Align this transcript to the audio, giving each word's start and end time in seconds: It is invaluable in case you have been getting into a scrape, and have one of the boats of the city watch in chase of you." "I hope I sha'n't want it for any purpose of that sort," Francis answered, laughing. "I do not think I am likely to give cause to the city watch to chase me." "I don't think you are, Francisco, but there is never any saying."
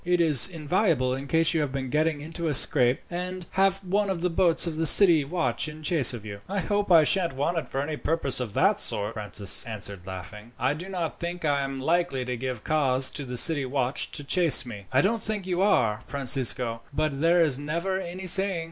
It 0.03 0.19
is 0.19 0.47
invaluable 0.47 1.13
in 1.13 1.27
case 1.27 1.53
you 1.53 1.61
have 1.61 1.71
been 1.71 1.91
getting 1.91 2.21
into 2.21 2.47
a 2.47 2.55
scrape, 2.55 3.01
and 3.11 3.45
have 3.51 3.83
one 3.83 4.09
of 4.09 4.21
the 4.21 4.31
boats 4.31 4.65
of 4.65 4.75
the 4.75 4.87
city 4.87 5.23
watch 5.23 5.67
in 5.69 5.83
chase 5.83 6.11
of 6.11 6.25
you." 6.25 6.41
"I 6.49 6.59
hope 6.59 6.91
I 6.91 7.03
sha'n't 7.03 7.35
want 7.35 7.59
it 7.59 7.69
for 7.69 7.81
any 7.83 7.97
purpose 7.97 8.39
of 8.39 8.53
that 8.55 8.79
sort," 8.79 9.13
Francis 9.13 9.63
answered, 9.65 10.07
laughing. 10.07 10.53
"I 10.57 10.73
do 10.73 10.89
not 10.89 11.19
think 11.19 11.45
I 11.45 11.61
am 11.61 11.77
likely 11.77 12.25
to 12.25 12.35
give 12.35 12.63
cause 12.63 13.11
to 13.11 13.23
the 13.25 13.37
city 13.37 13.63
watch 13.63 14.09
to 14.13 14.23
chase 14.23 14.65
me." 14.65 14.87
"I 14.91 15.01
don't 15.01 15.21
think 15.21 15.45
you 15.45 15.61
are, 15.61 16.01
Francisco, 16.07 16.81
but 16.91 17.19
there 17.21 17.43
is 17.43 17.59
never 17.59 17.99
any 17.99 18.25
saying." 18.25 18.59